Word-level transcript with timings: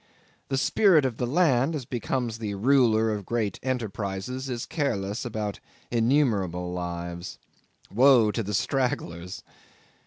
The 0.49 0.57
spirit 0.57 1.05
of 1.05 1.17
the 1.17 1.27
land, 1.27 1.75
as 1.75 1.85
becomes 1.85 2.39
the 2.39 2.55
ruler 2.55 3.11
of 3.11 3.23
great 3.23 3.59
enterprises, 3.61 4.49
is 4.49 4.65
careless 4.65 5.25
of 5.25 5.35
innumerable 5.91 6.73
lives. 6.73 7.37
Woe 7.93 8.31
to 8.31 8.41
the 8.41 8.55
stragglers! 8.55 9.43